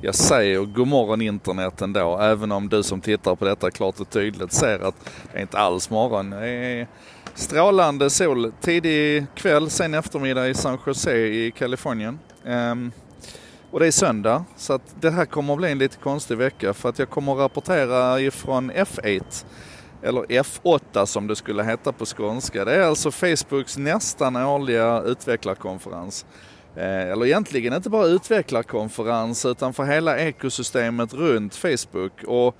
Jag 0.00 0.14
säger 0.14 0.60
god 0.60 0.88
morgon 0.88 1.20
internet 1.20 1.82
ändå, 1.82 2.18
även 2.18 2.52
om 2.52 2.68
du 2.68 2.82
som 2.82 3.00
tittar 3.00 3.34
på 3.34 3.44
detta 3.44 3.70
klart 3.70 4.00
och 4.00 4.10
tydligt 4.10 4.52
ser 4.52 4.78
att 4.78 4.94
det 5.32 5.38
är 5.38 5.42
inte 5.42 5.58
alls 5.58 5.90
morgon. 5.90 6.30
Det 6.30 6.48
är 6.48 6.86
strålande 7.34 8.10
sol, 8.10 8.52
tidig 8.60 9.26
kväll, 9.34 9.70
sen 9.70 9.94
eftermiddag 9.94 10.48
i 10.48 10.54
San 10.54 10.78
Jose 10.86 11.16
i 11.16 11.50
Kalifornien. 11.50 12.18
Um, 12.44 12.92
och 13.70 13.80
det 13.80 13.86
är 13.86 13.90
söndag, 13.90 14.44
så 14.56 14.72
att 14.72 14.94
det 15.00 15.10
här 15.10 15.24
kommer 15.24 15.52
att 15.52 15.58
bli 15.58 15.72
en 15.72 15.78
lite 15.78 15.96
konstig 15.96 16.36
vecka 16.36 16.74
för 16.74 16.88
att 16.88 16.98
jag 16.98 17.10
kommer 17.10 17.32
att 17.32 17.38
rapportera 17.38 18.20
ifrån 18.20 18.72
F8 18.72 19.44
eller 20.02 20.22
F8 20.22 21.06
som 21.06 21.26
det 21.26 21.36
skulle 21.36 21.62
heta 21.62 21.92
på 21.92 22.06
skånska. 22.06 22.64
Det 22.64 22.74
är 22.74 22.82
alltså 22.82 23.10
Facebooks 23.10 23.78
nästan 23.78 24.36
årliga 24.36 25.02
utvecklarkonferens. 25.02 26.26
Eh, 26.78 27.12
eller 27.12 27.26
egentligen 27.26 27.74
inte 27.74 27.90
bara 27.90 28.06
utvecklarkonferens 28.06 29.46
utan 29.46 29.72
för 29.72 29.84
hela 29.84 30.18
ekosystemet 30.18 31.14
runt 31.14 31.54
Facebook. 31.54 32.24
Och 32.26 32.56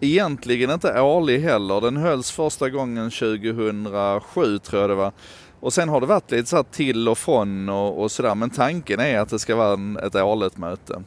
egentligen 0.00 0.70
inte 0.70 1.00
årlig 1.00 1.40
heller. 1.40 1.80
Den 1.80 1.96
hölls 1.96 2.30
första 2.30 2.70
gången 2.70 3.10
2007 3.10 4.58
tror 4.58 4.80
jag 4.80 4.90
det 4.90 4.94
var. 4.94 5.12
Och 5.60 5.72
sen 5.72 5.88
har 5.88 6.00
det 6.00 6.06
varit 6.06 6.30
lite 6.30 6.48
så 6.48 6.56
här 6.56 6.62
till 6.62 7.08
och 7.08 7.18
från 7.18 7.68
och, 7.68 8.02
och 8.02 8.10
sådär. 8.10 8.34
Men 8.34 8.50
tanken 8.50 9.00
är 9.00 9.18
att 9.18 9.28
det 9.28 9.38
ska 9.38 9.56
vara 9.56 9.72
en, 9.72 9.96
ett 9.96 10.14
årligt 10.14 10.56
möte. 10.56 11.02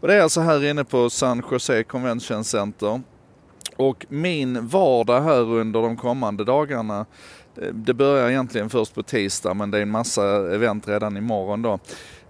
Och 0.00 0.08
det 0.08 0.14
är 0.14 0.20
alltså 0.20 0.40
här 0.40 0.64
inne 0.64 0.84
på 0.84 1.10
San 1.10 1.42
Jose 1.50 1.82
Convention 1.82 2.44
Center. 2.44 3.00
Och 3.76 4.06
min 4.08 4.66
vardag 4.66 5.20
här 5.20 5.40
under 5.40 5.82
de 5.82 5.96
kommande 5.96 6.44
dagarna, 6.44 7.06
det 7.72 7.94
börjar 7.94 8.30
egentligen 8.30 8.70
först 8.70 8.94
på 8.94 9.02
tisdag 9.02 9.54
men 9.54 9.70
det 9.70 9.78
är 9.78 9.82
en 9.82 9.90
massa 9.90 10.54
event 10.54 10.88
redan 10.88 11.16
imorgon 11.16 11.62
då. 11.62 11.78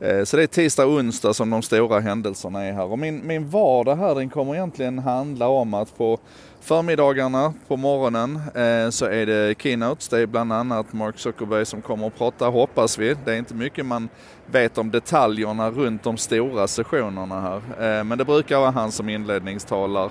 Eh, 0.00 0.24
så 0.24 0.36
det 0.36 0.42
är 0.42 0.46
tisdag 0.46 0.86
och 0.86 0.92
onsdag 0.92 1.34
som 1.34 1.50
de 1.50 1.62
stora 1.62 2.00
händelserna 2.00 2.64
är 2.64 2.72
här. 2.72 2.84
Och 2.84 2.98
min, 2.98 3.26
min 3.26 3.48
vardag 3.48 3.96
här 3.96 4.14
den 4.14 4.30
kommer 4.30 4.54
egentligen 4.54 4.98
handla 4.98 5.48
om 5.48 5.74
att 5.74 5.98
på 5.98 6.18
förmiddagarna, 6.60 7.54
på 7.68 7.76
morgonen, 7.76 8.40
eh, 8.54 8.90
så 8.90 9.06
är 9.06 9.26
det 9.26 9.62
keynotes. 9.62 10.08
Det 10.08 10.20
är 10.20 10.26
bland 10.26 10.52
annat 10.52 10.92
Mark 10.92 11.18
Zuckerberg 11.18 11.66
som 11.66 11.82
kommer 11.82 12.06
att 12.06 12.18
prata, 12.18 12.46
hoppas 12.46 12.98
vi. 12.98 13.16
Det 13.24 13.32
är 13.32 13.38
inte 13.38 13.54
mycket 13.54 13.86
man 13.86 14.08
vet 14.46 14.78
om 14.78 14.90
detaljerna 14.90 15.70
runt 15.70 16.02
de 16.02 16.16
stora 16.16 16.66
sessionerna 16.66 17.40
här. 17.40 17.56
Eh, 17.98 18.04
men 18.04 18.18
det 18.18 18.24
brukar 18.24 18.58
vara 18.58 18.70
han 18.70 18.92
som 18.92 19.08
inledningstalar 19.08 20.10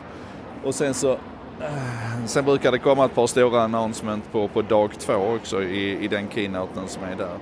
och 0.63 0.75
sen 0.75 0.93
så 0.93 1.17
Eh, 1.61 2.25
sen 2.25 2.45
brukar 2.45 2.71
det 2.71 2.79
komma 2.79 3.05
ett 3.05 3.15
par 3.15 3.27
stora 3.27 3.61
announcement 3.61 4.31
på, 4.31 4.47
på 4.47 4.61
dag 4.61 4.91
två 4.99 5.13
också 5.13 5.63
i, 5.63 6.03
i 6.03 6.07
den 6.07 6.29
keynoten 6.29 6.87
som 6.87 7.03
är 7.03 7.15
där. 7.15 7.37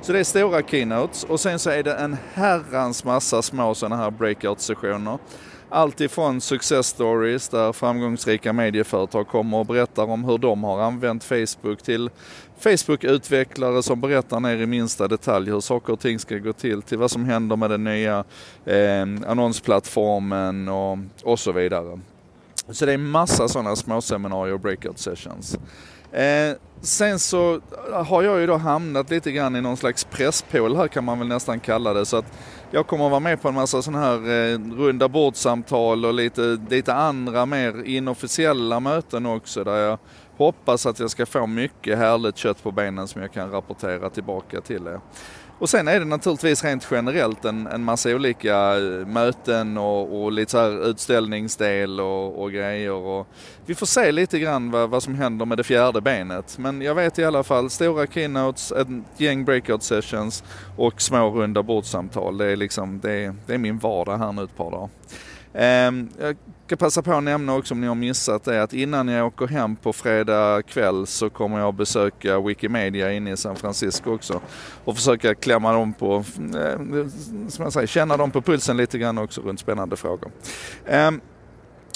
Så 0.00 0.12
det 0.12 0.18
är 0.18 0.24
stora 0.24 0.62
keynotes 0.62 1.24
och 1.24 1.40
sen 1.40 1.58
så 1.58 1.70
är 1.70 1.82
det 1.82 1.94
en 1.94 2.16
herrans 2.34 3.04
massa 3.04 3.42
små 3.42 3.74
sådana 3.74 3.96
här 3.96 4.10
breakout-sessioner. 4.10 5.18
Allt 5.68 6.00
ifrån 6.00 6.40
success 6.40 6.86
stories 6.86 7.48
där 7.48 7.72
framgångsrika 7.72 8.52
medieföretag 8.52 9.28
kommer 9.28 9.58
och 9.58 9.66
berättar 9.66 10.10
om 10.10 10.24
hur 10.24 10.38
de 10.38 10.64
har 10.64 10.80
använt 10.80 11.24
Facebook 11.24 11.82
till 11.82 12.10
Facebook-utvecklare 12.60 13.82
som 13.82 14.00
berättar 14.00 14.40
ner 14.40 14.56
i 14.56 14.66
minsta 14.66 15.08
detalj 15.08 15.50
hur 15.50 15.60
saker 15.60 15.92
och 15.92 16.00
ting 16.00 16.18
ska 16.18 16.38
gå 16.38 16.52
till, 16.52 16.82
till 16.82 16.98
vad 16.98 17.10
som 17.10 17.24
händer 17.24 17.56
med 17.56 17.70
den 17.70 17.84
nya 17.84 18.24
eh, 18.64 19.02
annonsplattformen 19.26 20.68
och, 20.68 20.98
och 21.22 21.38
så 21.38 21.52
vidare. 21.52 22.00
Så 22.70 22.86
det 22.86 22.92
är 22.92 22.98
massa 22.98 23.48
sådana 23.48 23.76
små 23.76 24.00
seminarier 24.00 24.54
och 24.54 24.60
breakout 24.60 24.98
sessions. 24.98 25.58
Eh, 26.12 26.56
sen 26.80 27.18
så 27.18 27.60
har 27.92 28.22
jag 28.22 28.40
ju 28.40 28.46
då 28.46 28.56
hamnat 28.56 29.10
lite 29.10 29.32
grann 29.32 29.56
i 29.56 29.60
någon 29.60 29.76
slags 29.76 30.04
presspool 30.04 30.76
här 30.76 30.88
kan 30.88 31.04
man 31.04 31.18
väl 31.18 31.28
nästan 31.28 31.60
kalla 31.60 31.94
det. 31.94 32.06
Så 32.06 32.16
att 32.16 32.24
jag 32.70 32.86
kommer 32.86 33.04
att 33.04 33.10
vara 33.10 33.20
med 33.20 33.42
på 33.42 33.48
en 33.48 33.54
massa 33.54 33.82
sådana 33.82 34.04
här 34.04 34.16
eh, 34.16 34.58
runda 34.76 35.08
bordsamtal 35.08 36.04
och 36.04 36.14
lite, 36.14 36.58
lite 36.70 36.94
andra 36.94 37.46
mer 37.46 37.82
inofficiella 37.84 38.80
möten 38.80 39.26
också 39.26 39.64
där 39.64 39.76
jag 39.76 39.98
hoppas 40.36 40.86
att 40.86 41.00
jag 41.00 41.10
ska 41.10 41.26
få 41.26 41.46
mycket 41.46 41.98
härligt 41.98 42.36
kött 42.36 42.62
på 42.62 42.72
benen 42.72 43.08
som 43.08 43.22
jag 43.22 43.32
kan 43.32 43.50
rapportera 43.50 44.10
tillbaka 44.10 44.60
till 44.60 44.86
er. 44.86 45.00
Och 45.58 45.70
sen 45.70 45.88
är 45.88 45.98
det 45.98 46.04
naturligtvis 46.04 46.64
rent 46.64 46.88
generellt 46.90 47.44
en, 47.44 47.66
en 47.66 47.84
massa 47.84 48.10
olika 48.10 48.76
eh, 48.76 49.06
möten 49.06 49.78
och, 49.78 50.22
och 50.22 50.32
lite 50.32 50.50
så 50.50 50.58
här 50.58 50.86
utställningsdel 50.86 52.00
och, 52.00 52.42
och 52.42 52.52
grejer. 52.52 52.92
Och 52.92 53.26
vi 53.66 53.74
får 53.74 53.86
se 53.86 54.12
lite 54.12 54.38
grann 54.38 54.70
vad, 54.70 54.90
vad, 54.90 55.02
som 55.02 55.14
händer 55.14 55.46
med 55.46 55.58
det 55.58 55.64
fjärde 55.64 56.00
benet. 56.00 56.58
Men 56.58 56.82
jag 56.82 56.94
vet 56.94 57.18
i 57.18 57.24
alla 57.24 57.42
fall 57.42 57.70
stora 57.70 58.06
keynotes, 58.06 58.72
ett 58.72 58.88
gäng 59.16 59.44
breakout 59.44 59.82
sessions 59.82 60.44
och 60.76 61.02
små 61.02 61.30
runda 61.30 61.62
bordssamtal. 61.62 62.38
Det 62.38 62.46
är, 62.46 62.56
liksom, 62.56 63.00
det 63.00 63.12
är, 63.12 63.34
det 63.46 63.54
är 63.54 63.58
min 63.58 63.78
vardag 63.78 64.18
här 64.18 64.32
nu 64.32 64.44
ett 64.44 64.56
par 64.56 64.70
dagar. 64.70 64.88
Ehm, 65.54 66.08
jag 66.20 66.36
kan 66.66 66.78
passa 66.78 67.02
på 67.02 67.12
att 67.12 67.22
nämna 67.22 67.54
också 67.54 67.74
om 67.74 67.80
ni 67.80 67.86
har 67.86 67.94
missat 67.94 68.44
det 68.44 68.62
att 68.62 68.72
innan 68.72 69.08
jag 69.08 69.26
åker 69.26 69.46
hem 69.46 69.76
på 69.76 69.92
fredag 69.92 70.62
kväll 70.62 71.06
så 71.06 71.30
kommer 71.30 71.58
jag 71.58 71.74
besöka 71.74 72.40
Wikimedia 72.40 73.12
inne 73.12 73.32
i 73.32 73.36
San 73.36 73.56
Francisco 73.56 74.14
också 74.14 74.40
och 74.84 74.96
försöka 74.96 75.34
klämma 75.34 75.72
dem 75.72 75.92
på, 75.92 76.24
eh, 76.38 76.78
som 77.48 77.64
jag 77.64 77.72
säger, 77.72 77.86
känna 77.86 78.16
dem 78.16 78.30
på 78.30 78.42
pulsen 78.42 78.76
lite 78.76 78.98
grann 78.98 79.18
också 79.18 79.40
runt 79.40 79.60
spännande 79.60 79.96
frågor. 79.96 80.30
Ehm, 80.86 81.20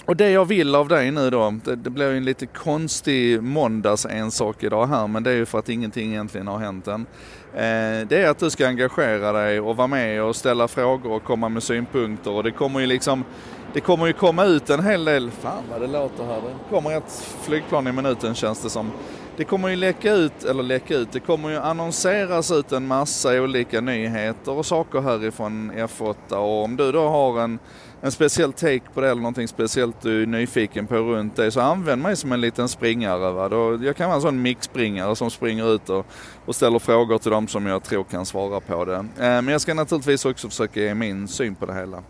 och 0.08 0.16
det 0.16 0.30
jag 0.30 0.44
vill 0.44 0.74
av 0.74 0.88
dig 0.88 1.10
nu 1.10 1.30
då, 1.30 1.54
det, 1.64 1.76
det 1.76 1.90
blir 1.90 2.10
ju 2.10 2.16
en 2.16 2.24
lite 2.24 2.46
konstig 2.46 3.42
måndags 3.42 4.06
en 4.06 4.30
sak 4.30 4.62
idag 4.62 4.86
här, 4.86 5.06
men 5.06 5.22
det 5.22 5.30
är 5.30 5.34
ju 5.34 5.46
för 5.46 5.58
att 5.58 5.68
ingenting 5.68 6.10
egentligen 6.10 6.46
har 6.46 6.58
hänt 6.58 6.88
än. 6.88 7.06
Eh, 7.54 8.08
det 8.08 8.12
är 8.22 8.30
att 8.30 8.38
du 8.38 8.50
ska 8.50 8.66
engagera 8.66 9.32
dig 9.32 9.60
och 9.60 9.76
vara 9.76 9.86
med 9.86 10.22
och 10.22 10.36
ställa 10.36 10.68
frågor 10.68 11.12
och 11.12 11.24
komma 11.24 11.48
med 11.48 11.62
synpunkter 11.62 12.30
och 12.30 12.42
det 12.42 12.50
kommer 12.50 12.80
ju 12.80 12.86
liksom 12.86 13.24
det 13.72 13.80
kommer 13.80 14.06
ju 14.06 14.12
komma 14.12 14.44
ut 14.44 14.70
en 14.70 14.84
hel 14.84 15.04
del, 15.04 15.30
fan 15.30 15.62
vad 15.70 15.80
det 15.80 15.86
låter 15.86 16.24
här, 16.24 16.36
det 16.36 16.74
kommer 16.74 16.96
ett 16.96 17.36
flygplan 17.42 17.86
i 17.86 17.92
minuten 17.92 18.34
känns 18.34 18.62
det 18.62 18.70
som. 18.70 18.90
Det 19.38 19.44
kommer 19.44 19.68
ju 19.68 19.76
läcka 19.76 20.12
ut, 20.12 20.44
eller 20.44 20.62
läcka 20.62 20.94
ut, 20.94 21.12
det 21.12 21.20
kommer 21.20 21.48
ju 21.48 21.56
annonseras 21.56 22.50
ut 22.50 22.72
en 22.72 22.86
massa 22.86 23.42
olika 23.42 23.80
nyheter 23.80 24.52
och 24.52 24.66
saker 24.66 25.00
härifrån 25.00 25.72
F8 25.72 26.34
och 26.34 26.64
om 26.64 26.76
du 26.76 26.92
då 26.92 27.08
har 27.08 27.40
en, 27.40 27.58
en 28.00 28.12
speciell 28.12 28.52
take 28.52 28.80
på 28.94 29.00
det 29.00 29.10
eller 29.10 29.22
någonting 29.22 29.48
speciellt 29.48 30.00
du 30.00 30.22
är 30.22 30.26
nyfiken 30.26 30.86
på 30.86 30.94
runt 30.94 31.36
det 31.36 31.50
så 31.50 31.60
använd 31.60 32.02
mig 32.02 32.16
som 32.16 32.32
en 32.32 32.40
liten 32.40 32.68
springare. 32.68 33.32
Va? 33.32 33.48
Då, 33.48 33.78
jag 33.82 33.96
kan 33.96 34.06
vara 34.06 34.16
en 34.16 34.22
sån 34.22 34.42
mixspringare 34.42 35.16
som 35.16 35.30
springer 35.30 35.74
ut 35.74 35.90
och, 35.90 36.06
och 36.44 36.54
ställer 36.54 36.78
frågor 36.78 37.18
till 37.18 37.30
dem 37.30 37.48
som 37.48 37.66
jag 37.66 37.82
tror 37.82 38.04
kan 38.04 38.26
svara 38.26 38.60
på 38.60 38.84
det. 38.84 38.96
Eh, 38.96 39.04
men 39.18 39.48
jag 39.48 39.60
ska 39.60 39.74
naturligtvis 39.74 40.24
också 40.24 40.48
försöka 40.48 40.80
ge 40.80 40.94
min 40.94 41.28
syn 41.28 41.54
på 41.54 41.66
det 41.66 41.74
hela. 41.74 42.02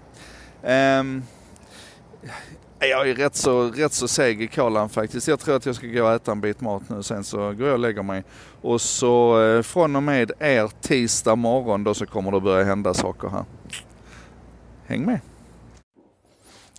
Ehm, 0.63 1.23
jag 2.81 3.11
är 3.11 3.15
rätt 3.15 3.37
så, 3.37 3.63
rätt 3.71 3.93
så 3.93 4.09
seg 4.09 4.43
i 4.43 4.47
kolan 4.47 4.89
faktiskt. 4.89 5.29
Jag 5.29 5.41
tror 5.41 5.57
att 5.57 5.67
jag 5.67 5.75
ska 5.75 5.87
gå 5.87 6.05
och 6.05 6.13
äta 6.13 6.33
en 6.33 6.41
bit 6.41 6.61
mat 6.61 6.83
nu 6.89 7.03
sen 7.03 7.25
så 7.25 7.39
går 7.39 7.67
jag 7.67 7.73
och 7.73 7.79
lägger 7.79 8.03
mig. 8.03 8.25
Och 8.61 8.81
så 8.81 9.43
eh, 9.43 9.63
från 9.63 9.97
och 9.97 10.03
med 10.03 10.31
er 10.39 10.71
tisdag 10.81 11.37
morgon 11.37 11.85
då 11.85 11.95
så 11.95 12.07
kommer 12.07 12.33
det 12.33 12.41
börja 12.41 12.65
hända 12.65 12.95
saker 12.95 13.29
här. 13.29 13.45
Häng 14.87 15.07
med! 15.07 15.21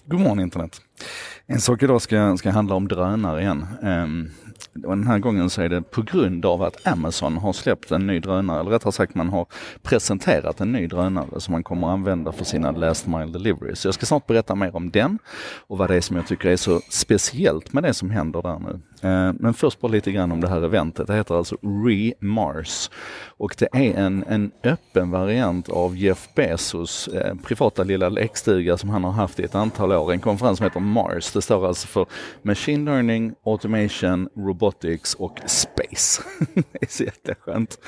God 0.05 0.19
morgon 0.19 0.39
internet! 0.39 0.81
En 1.51 1.61
sak 1.61 1.83
idag 1.83 2.01
ska, 2.01 2.37
ska 2.37 2.49
handla 2.49 2.75
om 2.75 2.87
drönare 2.87 3.41
igen. 3.41 3.65
Um, 3.81 4.29
och 4.85 4.97
den 4.97 5.07
här 5.07 5.19
gången 5.19 5.49
så 5.49 5.61
är 5.61 5.69
det 5.69 5.81
på 5.81 6.01
grund 6.01 6.45
av 6.45 6.63
att 6.63 6.87
Amazon 6.87 7.37
har 7.37 7.53
släppt 7.53 7.91
en 7.91 8.07
ny 8.07 8.19
drönare, 8.19 8.59
eller 8.59 8.71
rättare 8.71 8.91
sagt 8.91 9.15
man 9.15 9.29
har 9.29 9.45
presenterat 9.81 10.61
en 10.61 10.71
ny 10.71 10.87
drönare 10.87 11.39
som 11.39 11.51
man 11.51 11.63
kommer 11.63 11.87
att 11.87 11.93
använda 11.93 12.31
för 12.31 12.45
sina 12.45 12.71
last 12.71 13.07
mile 13.07 13.25
deliveries. 13.25 13.79
Så 13.79 13.87
jag 13.87 13.95
ska 13.95 14.05
snart 14.05 14.27
berätta 14.27 14.55
mer 14.55 14.75
om 14.75 14.89
den 14.89 15.19
och 15.67 15.77
vad 15.77 15.89
det 15.89 15.95
är 15.95 16.01
som 16.01 16.15
jag 16.15 16.27
tycker 16.27 16.49
är 16.49 16.57
så 16.57 16.81
speciellt 16.89 17.73
med 17.73 17.83
det 17.83 17.93
som 17.93 18.09
händer 18.09 18.41
där 18.41 18.59
nu. 18.59 18.79
Ehm, 19.01 19.37
men 19.39 19.53
först 19.53 19.81
bara 19.81 19.91
lite 19.91 20.11
grann 20.11 20.31
om 20.31 20.41
det 20.41 20.47
här 20.47 20.61
eventet. 20.61 21.07
Det 21.07 21.15
heter 21.15 21.35
alltså 21.35 21.57
ReMars 21.61 22.89
och 23.37 23.55
det 23.57 23.67
är 23.71 23.97
en, 23.97 24.23
en 24.27 24.51
öppen 24.63 25.11
variant 25.11 25.69
av 25.69 25.97
Jeff 25.97 26.29
Bezos 26.35 27.07
eh, 27.07 27.35
privata 27.35 27.83
lilla 27.83 28.09
lekstuga 28.09 28.77
som 28.77 28.89
han 28.89 29.03
har 29.03 29.11
haft 29.11 29.39
i 29.39 29.43
ett 29.43 29.55
antal 29.55 29.91
år. 29.91 30.13
En 30.13 30.19
konferens 30.19 30.57
som 30.57 30.63
heter 30.63 30.79
Mars. 30.79 31.25
Det 31.39 31.43
står 31.43 31.67
alltså 31.67 31.87
för 31.87 32.05
Machine 32.41 32.85
Learning, 32.85 33.33
Automation, 33.43 34.29
Robotics 34.35 35.13
och 35.13 35.39
Space. 35.45 36.23
det 36.53 36.81
är 36.81 36.87
så 36.89 37.03
jätteskönt. 37.03 37.79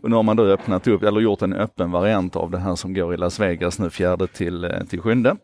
Och 0.00 0.10
nu 0.10 0.16
har 0.16 0.22
man 0.22 0.36
då 0.36 0.44
öppnat 0.44 0.86
upp, 0.86 1.02
eller 1.02 1.20
gjort 1.20 1.42
en 1.42 1.52
öppen 1.52 1.90
variant 1.90 2.36
av 2.36 2.50
det 2.50 2.58
här 2.58 2.74
som 2.74 2.94
går 2.94 3.14
i 3.14 3.16
Las 3.16 3.40
Vegas 3.40 3.78
nu 3.78 3.90
fjärde 3.90 4.26
till, 4.26 4.64
eh, 4.64 4.84
till 4.88 5.00
sjunde. 5.00 5.36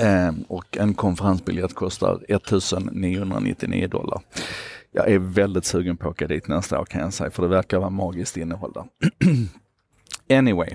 Eh, 0.00 0.32
och 0.48 0.76
en 0.78 0.94
konferensbiljett 0.94 1.74
kostar 1.74 2.20
1999 2.28 3.88
dollar. 3.88 4.20
Jag 4.92 5.10
är 5.10 5.18
väldigt 5.18 5.64
sugen 5.64 5.96
på 5.96 6.08
att 6.08 6.14
åka 6.14 6.26
dit 6.26 6.48
nästa 6.48 6.80
år 6.80 6.84
kan 6.84 7.00
jag 7.00 7.12
säga, 7.12 7.30
för 7.30 7.42
det 7.42 7.48
verkar 7.48 7.78
vara 7.78 7.90
magiskt 7.90 8.36
innehåll 8.36 8.72
där. 8.72 8.84
Anyway, 10.30 10.70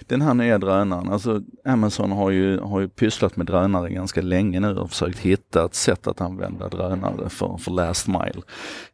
den 0.00 0.22
här 0.22 0.34
nya 0.34 0.58
drönaren, 0.58 1.08
alltså 1.08 1.42
Amazon 1.64 2.12
har 2.12 2.30
ju, 2.30 2.60
har 2.60 2.80
ju 2.80 2.88
pysslat 2.88 3.36
med 3.36 3.46
drönare 3.46 3.90
ganska 3.90 4.22
länge 4.22 4.60
nu 4.60 4.76
och 4.76 4.90
försökt 4.90 5.18
hitta 5.18 5.64
ett 5.64 5.74
sätt 5.74 6.06
att 6.06 6.20
använda 6.20 6.68
drönare 6.68 7.28
för, 7.28 7.56
för 7.56 7.70
last 7.70 8.08
mile. 8.08 8.42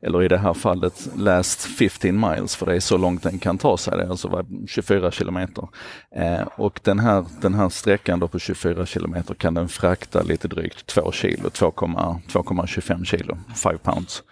Eller 0.03 0.23
i 0.23 0.29
det 0.29 0.39
här 0.39 0.55
fallet 0.55 1.09
last 1.17 1.63
15 1.63 2.21
miles, 2.21 2.57
för 2.57 2.67
det 2.67 2.75
är 2.75 2.81
så 2.81 2.97
långt 2.97 3.23
den 3.23 3.39
kan 3.39 3.59
ta 3.59 3.77
sig, 3.77 3.97
det 3.97 4.03
är 4.03 4.09
alltså 4.09 4.47
24 4.69 5.11
kilometer. 5.11 5.69
Eh, 6.17 6.43
och 6.57 6.81
den 6.83 6.99
här, 6.99 7.25
den 7.41 7.55
här 7.55 7.69
sträckan 7.69 8.21
då 8.21 8.29
på 8.29 8.39
24 8.39 8.87
kilometer 8.87 9.35
kan 9.35 9.55
den 9.55 9.69
frakta 9.69 10.23
lite 10.23 10.49
drygt 10.49 10.87
2 10.87 11.13
kilo, 11.13 11.49
2,25 11.49 13.05
kilo, 13.05 13.39
5 13.55 13.79
pounds. 13.79 14.23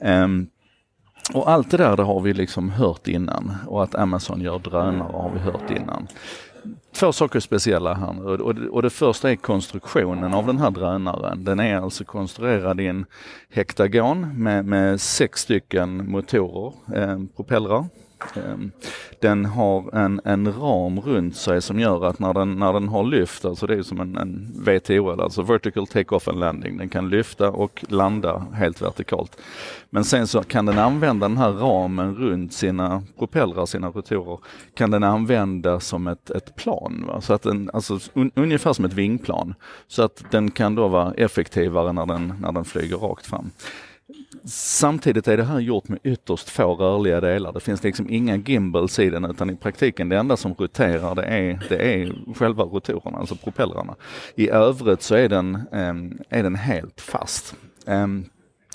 Um, 0.00 0.48
och 1.34 1.50
allt 1.50 1.70
det 1.70 1.76
där 1.76 1.96
det 1.96 2.02
har 2.02 2.20
vi 2.20 2.34
liksom 2.34 2.70
hört 2.70 3.08
innan 3.08 3.52
och 3.66 3.82
att 3.82 3.94
Amazon 3.94 4.40
gör 4.40 4.58
drönare 4.58 5.12
har 5.12 5.30
vi 5.30 5.38
hört 5.38 5.70
innan. 5.70 6.08
Två 6.94 7.12
saker 7.12 7.36
är 7.36 7.40
speciella 7.40 7.94
här 7.94 8.26
och, 8.26 8.40
och, 8.40 8.54
och 8.70 8.82
det 8.82 8.90
första 8.90 9.30
är 9.30 9.36
konstruktionen 9.36 10.34
av 10.34 10.46
den 10.46 10.58
här 10.58 10.70
drönaren. 10.70 11.44
Den 11.44 11.60
är 11.60 11.76
alltså 11.76 12.04
konstruerad 12.04 12.80
i 12.80 12.86
en 12.86 13.06
hektagon 13.50 14.42
med, 14.42 14.64
med 14.64 15.00
sex 15.00 15.40
stycken 15.40 16.10
motorer, 16.10 16.72
eh, 16.94 17.18
propellrar 17.36 17.84
Ehm, 18.36 18.70
den 19.20 19.44
har 19.44 19.94
en, 19.96 20.20
en 20.24 20.52
ram 20.52 21.00
runt 21.00 21.36
sig 21.36 21.62
som 21.62 21.80
gör 21.80 22.04
att 22.04 22.18
när 22.18 22.34
den, 22.34 22.58
när 22.58 22.72
den 22.72 22.88
har 22.88 23.04
lyft, 23.04 23.44
alltså 23.44 23.66
det 23.66 23.74
är 23.74 23.82
som 23.82 24.00
en, 24.00 24.16
en 24.16 24.52
VTOL, 24.64 25.20
alltså 25.20 25.42
Vertical 25.42 25.86
Take-Off 25.86 26.28
and 26.28 26.38
Landing, 26.38 26.76
den 26.76 26.88
kan 26.88 27.08
lyfta 27.08 27.50
och 27.50 27.84
landa 27.88 28.46
helt 28.54 28.82
vertikalt. 28.82 29.36
Men 29.90 30.04
sen 30.04 30.26
så 30.26 30.42
kan 30.42 30.66
den 30.66 30.78
använda 30.78 31.28
den 31.28 31.36
här 31.36 31.52
ramen 31.52 32.14
runt 32.14 32.52
sina 32.52 33.02
propellrar, 33.18 33.66
sina 33.66 33.88
rotorer, 33.88 34.38
kan 34.74 34.90
den 34.90 35.02
använda 35.04 35.80
som 35.80 36.06
ett, 36.06 36.30
ett 36.30 36.56
plan. 36.56 37.04
Va? 37.06 37.20
Så 37.20 37.34
att 37.34 37.42
den, 37.42 37.70
alltså 37.72 37.98
un, 38.14 38.30
ungefär 38.34 38.72
som 38.72 38.84
ett 38.84 38.92
vingplan. 38.92 39.54
Så 39.88 40.02
att 40.02 40.24
den 40.30 40.50
kan 40.50 40.74
då 40.74 40.88
vara 40.88 41.14
effektivare 41.14 41.92
när 41.92 42.06
den, 42.06 42.34
när 42.40 42.52
den 42.52 42.64
flyger 42.64 42.96
rakt 42.96 43.26
fram. 43.26 43.50
Samtidigt 44.48 45.28
är 45.28 45.36
det 45.36 45.44
här 45.44 45.60
gjort 45.60 45.88
med 45.88 45.98
ytterst 46.02 46.50
få 46.50 46.74
rörliga 46.74 47.20
delar. 47.20 47.52
Det 47.52 47.60
finns 47.60 47.82
liksom 47.82 48.10
inga 48.10 48.36
gimbals 48.36 48.98
i 48.98 49.10
den 49.10 49.24
utan 49.24 49.50
i 49.50 49.56
praktiken 49.56 50.08
det 50.08 50.16
enda 50.16 50.36
som 50.36 50.54
roterar 50.54 51.14
det 51.14 51.22
är, 51.22 51.66
det 51.68 51.94
är 51.94 52.34
själva 52.34 52.64
rotorerna, 52.64 53.18
alltså 53.18 53.36
propellrarna. 53.36 53.94
I 54.34 54.50
övrigt 54.50 55.02
så 55.02 55.14
är 55.14 55.28
den, 55.28 55.62
ehm, 55.72 56.18
är 56.28 56.42
den 56.42 56.54
helt 56.54 57.00
fast. 57.00 57.54
Ehm, 57.86 58.24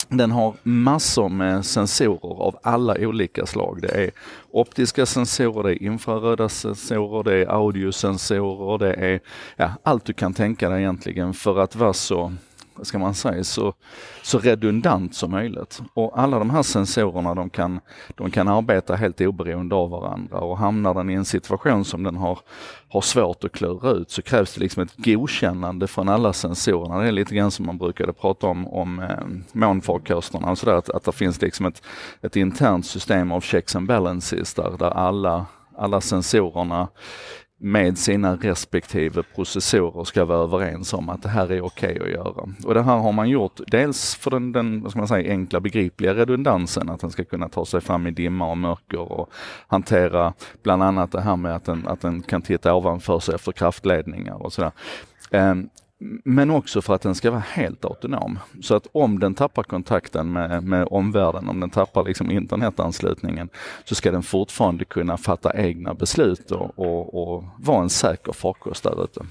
den 0.09 0.31
har 0.31 0.53
massor 0.63 1.29
med 1.29 1.65
sensorer 1.65 2.41
av 2.41 2.57
alla 2.63 2.95
olika 2.99 3.45
slag. 3.45 3.81
Det 3.81 4.03
är 4.03 4.11
optiska 4.51 5.05
sensorer, 5.05 5.63
det 5.63 5.83
är 5.83 5.83
infraröda 5.83 6.49
sensorer, 6.49 7.23
det 7.23 7.33
är 7.33 7.47
audiosensorer, 7.47 8.77
det 8.77 8.93
är 8.93 9.19
ja, 9.55 9.71
allt 9.83 10.05
du 10.05 10.13
kan 10.13 10.33
tänka 10.33 10.69
dig 10.69 10.79
egentligen 10.79 11.33
för 11.33 11.59
att 11.59 11.75
vara 11.75 11.93
så 11.93 12.33
vad 12.81 12.87
ska 12.87 12.99
man 12.99 13.13
säga, 13.13 13.43
så, 13.43 13.73
så 14.21 14.39
redundant 14.39 15.15
som 15.15 15.31
möjligt. 15.31 15.81
Och 15.93 16.19
alla 16.19 16.39
de 16.39 16.49
här 16.49 16.63
sensorerna 16.63 17.35
de 17.35 17.49
kan, 17.49 17.79
de 18.15 18.31
kan 18.31 18.47
arbeta 18.47 18.95
helt 18.95 19.21
oberoende 19.21 19.75
av 19.75 19.89
varandra 19.89 20.37
och 20.37 20.57
hamnar 20.57 20.93
den 20.93 21.09
i 21.09 21.13
en 21.13 21.25
situation 21.25 21.85
som 21.85 22.03
den 22.03 22.15
har, 22.15 22.39
har 22.89 23.01
svårt 23.01 23.43
att 23.43 23.51
klura 23.51 23.91
ut 23.91 24.11
så 24.11 24.21
krävs 24.21 24.53
det 24.53 24.61
liksom 24.61 24.83
ett 24.83 24.95
godkännande 24.97 25.87
från 25.87 26.09
alla 26.09 26.33
sensorerna. 26.33 26.99
Det 26.99 27.07
är 27.07 27.11
lite 27.11 27.35
grann 27.35 27.51
som 27.51 27.65
man 27.65 27.77
brukade 27.77 28.13
prata 28.13 28.47
om, 28.47 28.67
om 28.67 28.99
eh, 28.99 29.07
månfarkosterna, 29.51 30.55
sådär, 30.55 30.73
att, 30.73 30.89
att 30.89 31.03
det 31.03 31.11
finns 31.11 31.41
liksom 31.41 31.65
ett, 31.65 31.81
ett 32.21 32.35
internt 32.35 32.85
system 32.85 33.31
av 33.31 33.41
checks 33.41 33.75
and 33.75 33.87
balances 33.87 34.53
där, 34.53 34.77
där 34.79 34.91
alla 34.91 35.45
alla 35.77 36.01
sensorerna 36.01 36.87
med 37.63 37.97
sina 37.97 38.35
respektive 38.35 39.23
processorer 39.23 40.03
ska 40.03 40.25
vara 40.25 40.43
överens 40.43 40.93
om 40.93 41.09
att 41.09 41.23
det 41.23 41.29
här 41.29 41.51
är 41.51 41.61
okej 41.61 41.91
okay 41.91 42.03
att 42.03 42.09
göra. 42.09 42.49
Och 42.65 42.73
det 42.73 42.83
här 42.83 42.97
har 42.97 43.11
man 43.11 43.29
gjort 43.29 43.59
dels 43.67 44.15
för 44.15 44.31
den, 44.31 44.51
den 44.51 44.81
vad 44.81 44.91
ska 44.91 44.99
man 44.99 45.07
säga, 45.07 45.31
enkla 45.31 45.59
begripliga 45.59 46.13
redundansen, 46.13 46.89
att 46.89 46.99
den 46.99 47.11
ska 47.11 47.23
kunna 47.23 47.49
ta 47.49 47.65
sig 47.65 47.81
fram 47.81 48.07
i 48.07 48.11
dimma 48.11 48.51
och 48.51 48.57
mörker 48.57 49.11
och 49.11 49.29
hantera 49.67 50.33
bland 50.63 50.83
annat 50.83 51.11
det 51.11 51.21
här 51.21 51.35
med 51.35 51.55
att 51.55 51.65
den, 51.65 51.87
att 51.87 52.01
den 52.01 52.21
kan 52.21 52.41
titta 52.41 52.73
ovanför 52.73 53.19
sig 53.19 53.35
efter 53.35 53.51
kraftledningar 53.51 54.43
och 54.43 54.53
sådär. 54.53 54.71
Ehm, 55.31 55.69
men 56.23 56.49
också 56.49 56.81
för 56.81 56.95
att 56.95 57.01
den 57.01 57.15
ska 57.15 57.31
vara 57.31 57.43
helt 57.47 57.85
autonom. 57.85 58.39
Så 58.61 58.75
att 58.75 58.87
om 58.91 59.19
den 59.19 59.33
tappar 59.33 59.63
kontakten 59.63 60.31
med, 60.31 60.63
med 60.63 60.87
omvärlden, 60.91 61.49
om 61.49 61.59
den 61.59 61.69
tappar 61.69 62.03
liksom 62.03 62.31
internetanslutningen, 62.31 63.49
så 63.85 63.95
ska 63.95 64.11
den 64.11 64.23
fortfarande 64.23 64.85
kunna 64.85 65.17
fatta 65.17 65.57
egna 65.57 65.93
beslut 65.93 66.51
och, 66.51 66.79
och, 66.79 67.33
och 67.33 67.43
vara 67.57 67.81
en 67.81 67.89
säker 67.89 68.33
farkost 68.33 68.83
där 68.83 69.03
ute. 69.03 69.25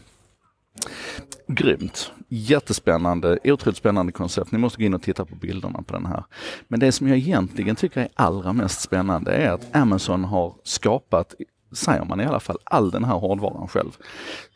Grymt! 1.46 2.12
Jättespännande, 2.28 3.38
otroligt 3.44 3.76
spännande 3.76 4.12
koncept. 4.12 4.52
Ni 4.52 4.58
måste 4.58 4.78
gå 4.78 4.84
in 4.84 4.94
och 4.94 5.02
titta 5.02 5.24
på 5.24 5.34
bilderna 5.34 5.82
på 5.82 5.92
den 5.92 6.06
här. 6.06 6.24
Men 6.68 6.80
det 6.80 6.92
som 6.92 7.08
jag 7.08 7.18
egentligen 7.18 7.76
tycker 7.76 8.00
är 8.00 8.08
allra 8.14 8.52
mest 8.52 8.80
spännande 8.80 9.32
är 9.32 9.50
att 9.50 9.76
Amazon 9.76 10.24
har 10.24 10.54
skapat 10.62 11.34
säger 11.72 12.04
man 12.04 12.20
i 12.20 12.24
alla 12.24 12.40
fall, 12.40 12.58
all 12.64 12.90
den 12.90 13.04
här 13.04 13.14
hårdvaran 13.14 13.68
själv. 13.68 13.90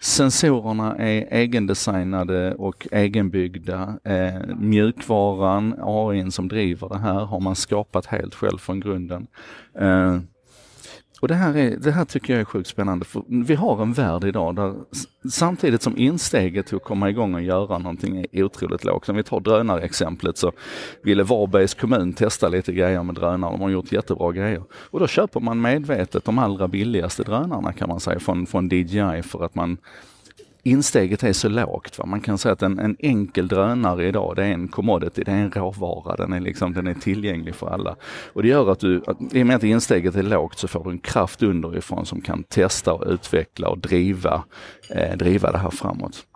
Sensorerna 0.01 0.97
är 0.97 1.27
egendesignade 1.31 2.55
och 2.55 2.89
egenbyggda. 2.91 3.99
Eh, 4.05 4.57
mjukvaran, 4.57 5.75
AI 5.83 6.31
som 6.31 6.49
driver 6.49 6.89
det 6.89 6.99
här, 6.99 7.25
har 7.25 7.41
man 7.41 7.57
skapat 7.57 8.07
helt 8.07 8.35
själv 8.35 8.59
från 8.59 8.81
grunden. 8.81 9.27
Eh, 9.79 10.19
och 11.21 11.29
det 11.29 11.35
här, 11.35 11.57
är, 11.57 11.77
det 11.77 11.93
här 11.93 12.05
tycker 12.05 12.33
jag 12.33 12.41
är 12.41 12.45
sjukt 12.45 12.69
spännande. 12.69 13.05
För 13.05 13.23
vi 13.45 13.55
har 13.55 13.83
en 13.83 13.93
värld 13.93 14.25
idag 14.25 14.57
där 14.57 14.75
samtidigt 15.31 15.83
som 15.83 15.99
insteget 15.99 16.67
till 16.67 16.77
att 16.77 16.85
komma 16.85 17.11
igång 17.11 17.35
och 17.35 17.43
göra 17.43 17.79
någonting 17.79 18.27
är 18.33 18.43
otroligt 18.43 18.85
lågt. 18.85 19.09
Om 19.09 19.17
vi 19.17 19.23
tar 19.23 19.41
drönarexemplet 19.41 20.39
så 20.39 20.53
ville 21.03 21.23
Varbergs 21.23 21.75
kommun 21.75 22.13
testa 22.13 22.49
lite 22.49 22.73
grejer 22.73 23.03
med 23.03 23.15
drönare. 23.15 23.53
De 23.53 23.61
har 23.61 23.71
gjort 23.71 23.93
jättebra 23.93 24.33
grejer. 24.33 24.63
Och 24.73 25.01
då 25.01 25.07
köper 25.07 25.41
man 25.41 25.61
medvetet 25.61 26.25
de 26.25 26.39
allra 26.39 26.69
billigaste 26.69 27.23
drönarna 27.23 27.73
kan 27.73 27.89
man 27.89 28.01
säga 28.01 28.21
från, 28.21 28.47
från 28.47 28.69
DJI 28.69 29.23
för 29.23 29.45
att 29.45 29.55
man 29.55 29.77
insteget 30.65 31.23
är 31.23 31.33
så 31.33 31.49
lågt. 31.49 31.99
Va? 31.99 32.07
Man 32.07 32.21
kan 32.21 32.39
säga 32.39 32.53
att 32.53 32.63
en, 32.63 32.79
en, 32.79 32.97
enkel 32.99 33.49
drönare 33.49 34.09
idag, 34.09 34.37
det 34.37 34.45
är 34.45 34.53
en 34.53 34.69
commodity, 34.69 35.23
det 35.25 35.33
är 35.33 35.37
en 35.37 35.51
råvara, 35.51 36.17
den 36.17 36.33
är, 36.33 36.41
liksom, 36.41 36.73
den 36.73 36.87
är 36.87 36.95
tillgänglig 36.95 37.55
för 37.55 37.67
alla. 37.67 37.97
Och 38.33 38.43
det 38.43 38.49
gör 38.49 38.73
att 38.73 38.81
du, 38.81 39.03
att, 39.07 39.35
i 39.35 39.43
och 39.43 39.47
med 39.47 39.57
att 39.57 39.63
insteget 39.63 40.17
är 40.17 40.23
lågt 40.23 40.59
så 40.59 40.69
får 40.69 40.85
du 40.85 40.91
en 40.91 40.99
kraft 40.99 41.43
underifrån 41.43 42.07
som 42.07 42.21
kan 42.21 42.43
testa 42.43 42.93
och 42.93 43.05
utveckla 43.07 43.69
och 43.69 43.79
driva, 43.79 44.45
eh, 44.91 45.17
driva 45.17 45.53
det 45.53 45.59
här 45.59 45.71
framåt. 45.71 46.27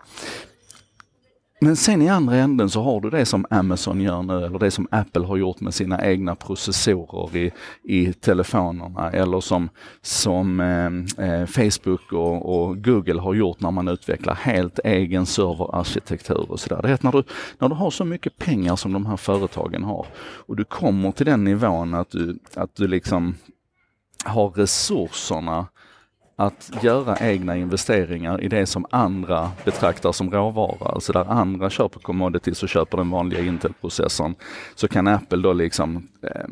Men 1.60 1.76
sen 1.76 2.02
i 2.02 2.08
andra 2.08 2.36
änden 2.36 2.70
så 2.70 2.82
har 2.82 3.00
du 3.00 3.10
det 3.10 3.24
som 3.24 3.46
Amazon 3.50 4.00
gör 4.00 4.22
nu 4.22 4.44
eller 4.44 4.58
det 4.58 4.70
som 4.70 4.88
Apple 4.90 5.26
har 5.26 5.36
gjort 5.36 5.60
med 5.60 5.74
sina 5.74 6.06
egna 6.06 6.34
processorer 6.34 7.36
i, 7.36 7.52
i 7.82 8.12
telefonerna 8.12 9.10
eller 9.10 9.40
som, 9.40 9.68
som 10.02 10.60
eh, 10.60 11.26
eh, 11.26 11.46
Facebook 11.46 12.12
och, 12.12 12.62
och, 12.62 12.84
Google 12.84 13.20
har 13.20 13.34
gjort 13.34 13.60
när 13.60 13.70
man 13.70 13.88
utvecklar 13.88 14.34
helt 14.34 14.78
egen 14.84 15.26
serverarkitektur 15.26 16.50
och 16.52 16.60
sådär. 16.60 16.82
Det 16.82 16.88
är 16.88 16.92
att 16.94 17.02
när 17.02 17.12
du, 17.12 17.22
när 17.58 17.68
du 17.68 17.74
har 17.74 17.90
så 17.90 18.04
mycket 18.04 18.38
pengar 18.38 18.76
som 18.76 18.92
de 18.92 19.06
här 19.06 19.16
företagen 19.16 19.84
har 19.84 20.06
och 20.46 20.56
du 20.56 20.64
kommer 20.64 21.12
till 21.12 21.26
den 21.26 21.44
nivån 21.44 21.94
att 21.94 22.10
du, 22.10 22.38
att 22.54 22.76
du 22.76 22.88
liksom 22.88 23.34
har 24.24 24.50
resurserna 24.50 25.66
att 26.40 26.70
göra 26.82 27.16
egna 27.16 27.56
investeringar 27.56 28.42
i 28.42 28.48
det 28.48 28.66
som 28.66 28.86
andra 28.90 29.50
betraktar 29.64 30.12
som 30.12 30.30
råvara. 30.30 30.88
Alltså 30.88 31.12
där 31.12 31.24
andra 31.24 31.70
köper 31.70 32.00
commodities 32.00 32.62
och 32.62 32.68
köper 32.68 32.96
den 32.96 33.10
vanliga 33.10 33.40
Intel-processorn 33.40 34.34
så 34.74 34.88
kan 34.88 35.06
Apple 35.06 35.38
då 35.38 35.52
liksom 35.52 36.08
eh, 36.22 36.48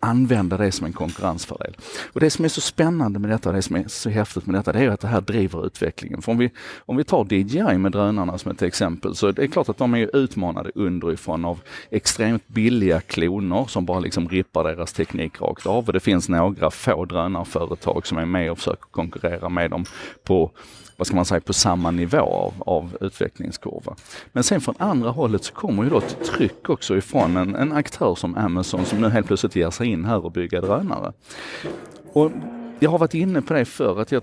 använda 0.00 0.56
det 0.56 0.72
som 0.72 0.86
en 0.86 0.92
konkurrensfördel. 0.92 1.76
Och 2.12 2.20
det 2.20 2.30
som 2.30 2.44
är 2.44 2.48
så 2.48 2.60
spännande 2.60 3.18
med 3.18 3.30
detta, 3.30 3.52
det 3.52 3.62
som 3.62 3.76
är 3.76 3.88
så 3.88 4.10
häftigt 4.10 4.46
med 4.46 4.54
detta, 4.54 4.72
det 4.72 4.78
är 4.78 4.88
att 4.88 5.00
det 5.00 5.08
här 5.08 5.20
driver 5.20 5.66
utvecklingen. 5.66 6.22
För 6.22 6.32
om 6.32 6.38
vi, 6.38 6.50
om 6.78 6.96
vi 6.96 7.04
tar 7.04 7.32
DJI 7.32 7.78
med 7.78 7.92
drönarna 7.92 8.38
som 8.38 8.50
ett 8.50 8.62
exempel, 8.62 9.14
så 9.14 9.32
det 9.32 9.42
är 9.42 9.46
klart 9.46 9.68
att 9.68 9.78
de 9.78 9.94
är 9.94 10.16
utmanade 10.16 10.70
underifrån 10.74 11.44
av 11.44 11.60
extremt 11.90 12.48
billiga 12.48 13.00
kloner 13.00 13.64
som 13.68 13.84
bara 13.84 14.00
liksom 14.00 14.28
rippar 14.28 14.64
deras 14.64 14.92
teknik 14.92 15.40
rakt 15.40 15.66
av. 15.66 15.86
Och 15.86 15.92
det 15.92 16.00
finns 16.00 16.28
några 16.28 16.70
få 16.70 17.04
drönarföretag 17.04 18.06
som 18.06 18.18
är 18.18 18.26
med 18.26 18.50
och 18.50 18.58
försöker 18.58 18.86
konkurrera 18.90 19.48
med 19.48 19.70
dem 19.70 19.84
på 20.24 20.50
vad 21.00 21.06
ska 21.06 21.16
man 21.16 21.24
säga, 21.24 21.40
på 21.40 21.52
samma 21.52 21.90
nivå 21.90 22.18
av, 22.18 22.54
av 22.58 22.96
utvecklingskurva. 23.00 23.96
Men 24.32 24.44
sen 24.44 24.60
från 24.60 24.74
andra 24.78 25.10
hållet 25.10 25.44
så 25.44 25.52
kommer 25.52 25.84
ju 25.84 25.90
då 25.90 25.98
ett 25.98 26.24
tryck 26.24 26.70
också 26.70 26.96
ifrån 26.96 27.36
en, 27.36 27.54
en 27.54 27.72
aktör 27.72 28.14
som 28.14 28.36
Amazon 28.36 28.84
som 28.84 29.00
nu 29.00 29.08
helt 29.08 29.26
plötsligt 29.26 29.56
ger 29.56 29.70
sig 29.70 29.86
in 29.86 29.89
här 30.04 30.24
och 30.24 30.32
bygga 30.32 30.60
drönare. 30.60 31.12
Och 32.12 32.30
jag 32.78 32.90
har 32.90 32.98
varit 32.98 33.14
inne 33.14 33.42
på 33.42 33.54
det 33.54 33.64
förr, 33.64 34.00
att 34.00 34.12
jag 34.12 34.22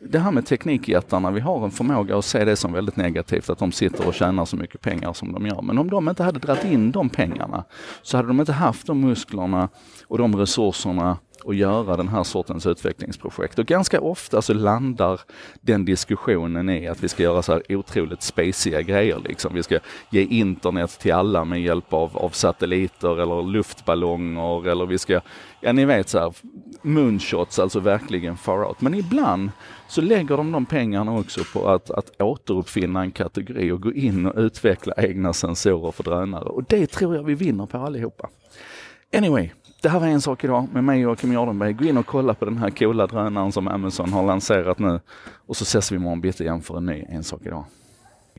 det 0.00 0.18
här 0.18 0.30
med 0.30 0.46
teknikjättarna, 0.46 1.30
vi 1.30 1.40
har 1.40 1.64
en 1.64 1.70
förmåga 1.70 2.18
att 2.18 2.24
se 2.24 2.44
det 2.44 2.56
som 2.56 2.72
väldigt 2.72 2.96
negativt, 2.96 3.50
att 3.50 3.58
de 3.58 3.72
sitter 3.72 4.08
och 4.08 4.14
tjänar 4.14 4.44
så 4.44 4.56
mycket 4.56 4.80
pengar 4.80 5.12
som 5.12 5.32
de 5.32 5.46
gör. 5.46 5.62
Men 5.62 5.78
om 5.78 5.90
de 5.90 6.08
inte 6.08 6.22
hade 6.22 6.38
dragit 6.38 6.64
in 6.64 6.90
de 6.92 7.08
pengarna 7.08 7.64
så 8.02 8.16
hade 8.16 8.28
de 8.28 8.40
inte 8.40 8.52
haft 8.52 8.86
de 8.86 9.00
musklerna 9.00 9.68
och 10.06 10.18
de 10.18 10.36
resurserna 10.36 11.18
och 11.44 11.54
göra 11.54 11.96
den 11.96 12.08
här 12.08 12.24
sortens 12.24 12.66
utvecklingsprojekt. 12.66 13.58
Och 13.58 13.66
ganska 13.66 14.00
ofta 14.00 14.42
så 14.42 14.54
landar 14.54 15.20
den 15.60 15.84
diskussionen 15.84 16.68
i 16.70 16.88
att 16.88 17.04
vi 17.04 17.08
ska 17.08 17.22
göra 17.22 17.42
så 17.42 17.52
här 17.52 17.62
otroligt 17.68 18.22
spaciga 18.22 18.82
grejer. 18.82 19.20
Liksom. 19.24 19.54
Vi 19.54 19.62
ska 19.62 19.78
ge 20.10 20.22
internet 20.22 20.98
till 21.00 21.12
alla 21.12 21.44
med 21.44 21.62
hjälp 21.62 21.92
av, 21.92 22.16
av 22.16 22.30
satelliter 22.30 23.20
eller 23.20 23.42
luftballonger 23.42 24.68
eller 24.68 24.86
vi 24.86 24.98
ska, 24.98 25.20
ja 25.60 25.72
ni 25.72 25.84
vet 25.84 26.08
så 26.08 26.18
här, 26.18 26.32
moonshots, 26.82 27.58
alltså 27.58 27.80
verkligen 27.80 28.36
far 28.36 28.64
out. 28.64 28.80
Men 28.80 28.94
ibland 28.94 29.50
så 29.88 30.00
lägger 30.00 30.36
de 30.36 30.52
de 30.52 30.66
pengarna 30.66 31.18
också 31.18 31.44
på 31.52 31.68
att, 31.68 31.90
att 31.90 32.20
återuppfinna 32.20 33.00
en 33.00 33.10
kategori 33.10 33.70
och 33.70 33.82
gå 33.82 33.92
in 33.92 34.26
och 34.26 34.38
utveckla 34.40 34.94
egna 34.96 35.32
sensorer 35.32 35.92
för 35.92 36.04
drönare. 36.04 36.48
Och 36.48 36.64
det 36.64 36.86
tror 36.86 37.16
jag 37.16 37.22
vi 37.22 37.34
vinner 37.34 37.66
på 37.66 37.78
allihopa. 37.78 38.28
Anyway, 39.16 39.50
det 39.82 39.88
här 39.88 40.00
var 40.00 40.06
en 40.06 40.20
sak 40.20 40.44
idag 40.44 40.68
med 40.72 40.84
mig 40.84 41.06
och 41.06 41.18
Kim 41.18 41.32
Jardenberg. 41.32 41.72
Gå 41.72 41.84
in 41.84 41.96
och 41.96 42.06
kolla 42.06 42.34
på 42.34 42.44
den 42.44 42.58
här 42.58 42.70
coola 42.70 43.06
drönaren 43.06 43.52
som 43.52 43.68
Amazon 43.68 44.12
har 44.12 44.26
lanserat 44.26 44.78
nu. 44.78 45.00
Och 45.46 45.56
så 45.56 45.62
ses 45.62 45.92
vi 45.92 45.96
imorgon 45.96 46.20
bitti 46.20 46.44
igen 46.44 46.62
för 46.62 46.76
en 46.76 46.86
ny 46.86 47.04
En 47.08 47.24
sak 47.24 47.40
idag. 47.44 47.64